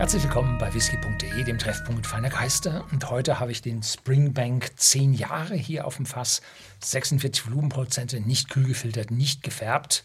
[0.00, 2.86] Herzlich willkommen bei whisky.de, dem Treffpunkt feiner Geister.
[2.90, 6.40] Und heute habe ich den Springbank 10 Jahre hier auf dem Fass.
[6.82, 10.02] 46 Volumenprozente, nicht kühl gefiltert, nicht gefärbt.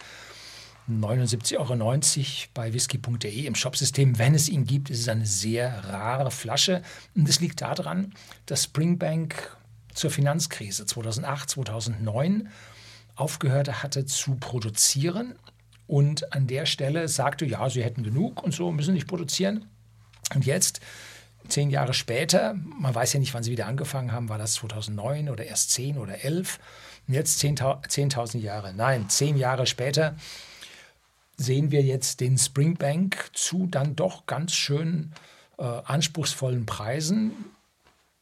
[0.89, 4.19] 79,90 Euro bei whisky.de im Shopsystem.
[4.19, 6.81] Wenn es ihn gibt, ist es eine sehr rare Flasche.
[7.15, 8.13] Und es liegt daran,
[8.47, 9.55] dass Springbank
[9.93, 12.49] zur Finanzkrise 2008, 2009
[13.15, 15.35] aufgehört hatte zu produzieren
[15.87, 19.69] und an der Stelle sagte, ja, sie hätten genug und so, müssen nicht produzieren.
[20.33, 20.79] Und jetzt,
[21.47, 25.29] zehn Jahre später, man weiß ja nicht, wann sie wieder angefangen haben, war das 2009
[25.29, 26.59] oder erst zehn oder elf.
[27.07, 30.15] Und jetzt 10.000 Jahre, nein, zehn Jahre später
[31.37, 35.11] sehen wir jetzt den Springbank zu dann doch ganz schön
[35.57, 37.33] äh, anspruchsvollen Preisen.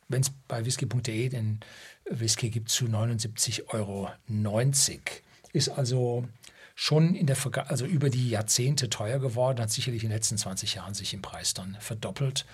[0.10, 1.60] Wenn es bei whisky.de den
[2.06, 4.10] Whisky gibt zu 79,90 Euro.
[5.54, 6.28] Ist also
[6.76, 7.38] schon in der
[7.68, 11.22] also über die Jahrzehnte teuer geworden, hat sicherlich in den letzten 20 Jahren sich im
[11.22, 12.46] Preis dann verdoppelt.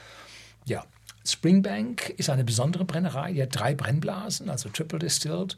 [0.66, 0.85] Ja,
[1.25, 5.57] Springbank ist eine besondere Brennerei, die hat drei Brennblasen, also Triple Distilled,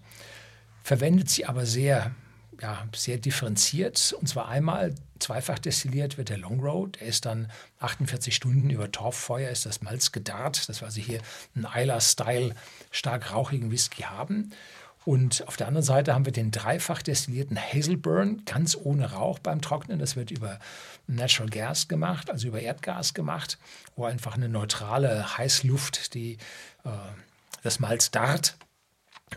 [0.83, 2.11] verwendet sie aber sehr,
[2.61, 4.13] ja, sehr differenziert.
[4.19, 8.91] Und zwar einmal zweifach destilliert wird der Long Road, der ist dann 48 Stunden über
[8.91, 11.21] Torffeuer, ist das Malz gedarrt, dass wir also hier
[11.55, 12.55] einen Isla-Style
[12.91, 14.51] stark rauchigen Whisky haben.
[15.03, 19.61] Und auf der anderen Seite haben wir den dreifach destillierten Hazelburn, ganz ohne Rauch beim
[19.61, 19.97] Trocknen.
[19.97, 20.59] Das wird über
[21.07, 23.57] Natural Gas gemacht, also über Erdgas gemacht,
[23.95, 26.33] wo einfach eine neutrale Heißluft die,
[26.83, 26.89] äh,
[27.63, 28.57] das Malz dart.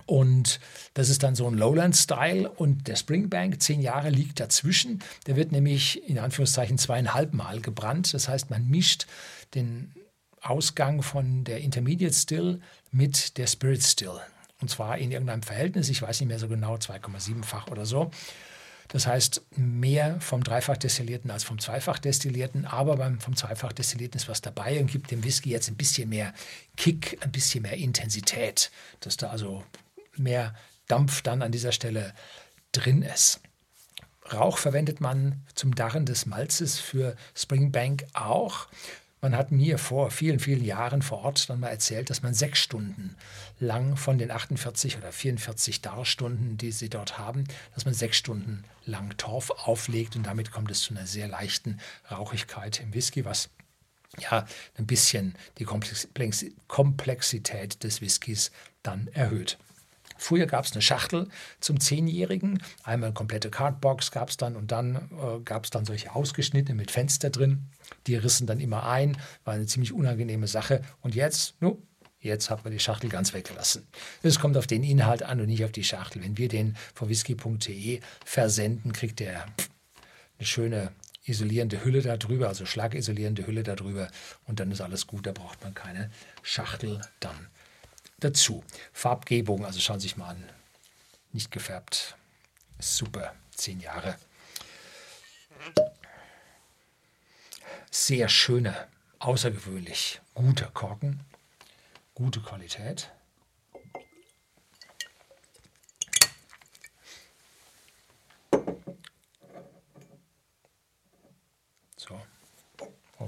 [0.07, 0.61] Und
[0.93, 2.51] das ist dann so ein Lowland-Style.
[2.51, 5.03] Und der Springbank, zehn Jahre, liegt dazwischen.
[5.27, 8.13] Der wird nämlich in Anführungszeichen zweieinhalb Mal gebrannt.
[8.13, 9.07] Das heißt, man mischt
[9.55, 9.95] den
[10.43, 14.21] Ausgang von der Intermediate Still mit der Spirit Still.
[14.65, 18.11] Und zwar in irgendeinem Verhältnis, ich weiß nicht mehr so genau, 2,7-fach oder so.
[18.89, 22.65] Das heißt, mehr vom Dreifach destillierten als vom Zweifach destillierten.
[22.65, 26.09] Aber beim, vom Zweifach destillierten ist was dabei und gibt dem Whisky jetzt ein bisschen
[26.09, 26.33] mehr
[26.79, 29.63] Kick, ein bisschen mehr Intensität, dass da also
[30.17, 30.55] mehr
[30.89, 32.15] Dampf dann an dieser Stelle
[32.73, 33.43] drin ist.
[34.33, 38.69] Rauch verwendet man zum Darren des Malzes für Springbank auch.
[39.25, 42.59] Man hat mir vor vielen, vielen Jahren vor Ort dann mal erzählt, dass man sechs
[42.59, 43.17] Stunden
[43.59, 48.65] lang von den 48 oder 44 Darstunden, die sie dort haben, dass man sechs Stunden
[48.85, 51.81] lang Torf auflegt und damit kommt es zu einer sehr leichten
[52.11, 53.49] Rauchigkeit im Whisky, was
[54.19, 54.45] ja
[54.77, 58.51] ein bisschen die Komplexität des Whiskys
[58.83, 59.57] dann erhöht.
[60.17, 61.29] Früher gab es eine Schachtel
[61.61, 65.85] zum Zehnjährigen, einmal eine komplette Cardbox gab es dann und dann äh, gab es dann
[65.85, 67.67] solche ausgeschnittene mit Fenster drin.
[68.07, 70.83] Die rissen dann immer ein, war eine ziemlich unangenehme Sache.
[71.03, 71.83] Und jetzt, nu,
[72.21, 73.87] jetzt hat man die Schachtel ganz weggelassen.
[74.23, 76.23] Es kommt auf den Inhalt an und nicht auf die Schachtel.
[76.23, 79.47] Wenn wir den von whisky.de versenden, kriegt der
[80.39, 80.93] eine schöne
[81.27, 84.09] isolierende Hülle darüber, also schlagisolierende Hülle darüber
[84.45, 86.11] und dann ist alles gut, da braucht man keine
[86.43, 87.49] Schachtel dann
[88.25, 88.65] dazu.
[88.93, 90.51] Farbgebung, also schauen Sie sich mal an.
[91.33, 92.17] Nicht gefärbt.
[92.79, 93.35] Super.
[93.55, 94.19] Zehn Jahre.
[97.91, 98.89] Sehr schöner,
[99.21, 101.21] außergewöhnlich guter Korken.
[102.15, 103.11] Gute Qualität.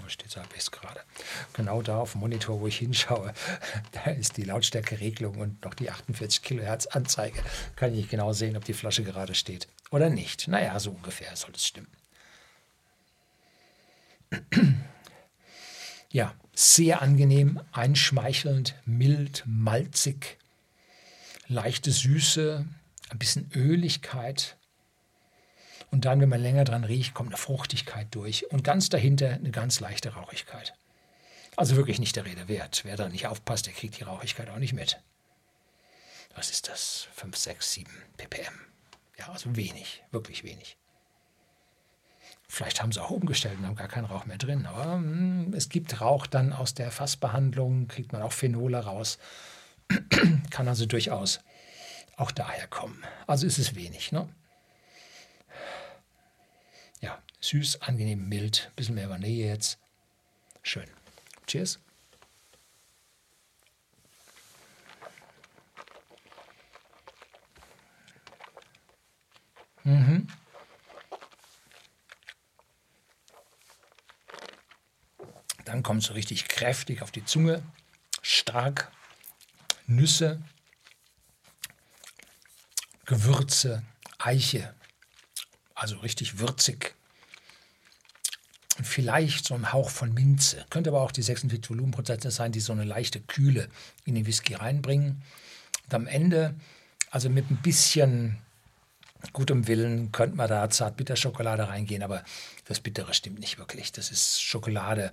[0.07, 1.01] Hoffe, steht habe ich es gerade.
[1.53, 3.35] Genau da auf dem Monitor, wo ich hinschaue,
[3.93, 7.43] da ist die Lautstärkeregelung und noch die 48 Kilohertz Anzeige.
[7.75, 10.47] Kann ich genau sehen, ob die Flasche gerade steht oder nicht.
[10.49, 11.89] Naja, so ungefähr soll es stimmen.
[16.09, 20.39] Ja, sehr angenehm, einschmeichelnd, mild, malzig,
[21.49, 22.65] leichte Süße,
[23.11, 24.56] ein bisschen Öligkeit,
[25.91, 29.51] und dann, wenn man länger dran riecht, kommt eine Fruchtigkeit durch und ganz dahinter eine
[29.51, 30.75] ganz leichte Rauchigkeit.
[31.57, 32.83] Also wirklich nicht der Rede wert.
[32.85, 35.01] Wer da nicht aufpasst, der kriegt die Rauchigkeit auch nicht mit.
[36.35, 37.09] Was ist das?
[37.15, 38.53] 5, 6, 7 ppm.
[39.19, 40.77] Ja, also wenig, wirklich wenig.
[42.49, 44.67] Vielleicht haben sie auch umgestellt und haben gar keinen Rauch mehr drin.
[44.67, 49.19] Aber hm, es gibt Rauch dann aus der Fassbehandlung, kriegt man auch Phenole raus.
[50.51, 51.41] Kann also durchaus
[52.17, 53.03] auch daher kommen.
[53.27, 54.13] Also ist es wenig.
[54.13, 54.29] Ne?
[57.01, 59.79] Ja, süß, angenehm, mild, bisschen mehr Vanille jetzt.
[60.63, 60.91] Schön.
[61.47, 61.79] Cheers.
[69.85, 70.27] Mhm.
[75.65, 77.63] Dann kommt so richtig kräftig auf die Zunge,
[78.23, 78.91] stark,
[79.87, 80.43] Nüsse,
[83.05, 83.85] Gewürze,
[84.19, 84.75] Eiche,
[85.77, 86.96] also richtig würzig.
[88.83, 90.65] Vielleicht so ein Hauch von Minze.
[90.71, 93.69] Könnte aber auch die 46 Volumenprozente sein, die so eine leichte Kühle
[94.05, 95.23] in den Whisky reinbringen.
[95.85, 96.55] Und am Ende,
[97.11, 98.39] also mit ein bisschen
[99.33, 102.23] gutem Willen, könnte man da Zartbitterschokolade reingehen, aber
[102.67, 103.93] das Bittere stimmt nicht wirklich.
[103.93, 105.13] Das ist Schokolade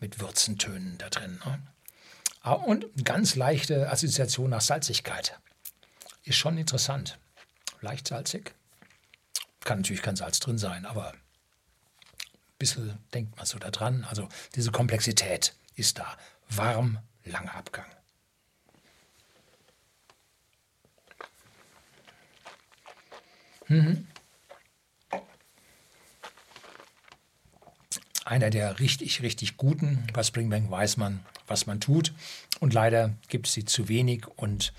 [0.00, 1.38] mit Würzentönen da drin.
[1.44, 1.58] Ne?
[2.42, 5.38] Ah, und ganz leichte Assoziation nach Salzigkeit.
[6.24, 7.18] Ist schon interessant.
[7.80, 8.54] Leicht salzig.
[9.64, 11.12] Kann natürlich kein Salz drin sein, aber
[12.62, 14.06] bisschen denkt man so da dran.
[14.08, 16.16] Also diese Komplexität ist da.
[16.48, 17.86] Warm, langer Abgang.
[23.66, 24.06] Mhm.
[28.24, 30.06] Einer der richtig, richtig guten.
[30.12, 32.14] Bei Springbank weiß man, was man tut.
[32.60, 34.28] Und leider gibt es sie zu wenig.
[34.36, 34.72] Und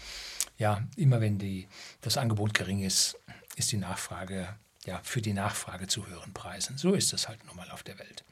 [0.57, 1.67] ja, immer wenn die,
[1.99, 3.17] das Angebot gering ist,
[3.57, 4.47] ist die Nachfrage
[4.85, 6.77] ja, für die Nachfrage zu höheren Preisen.
[6.77, 8.23] So ist es halt nun mal auf der Welt.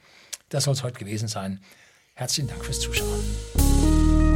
[0.48, 1.60] Das soll es heute gewesen sein.
[2.14, 4.31] Herzlichen Dank fürs Zuschauen.